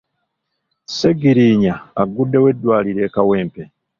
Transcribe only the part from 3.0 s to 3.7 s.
e Kawempe.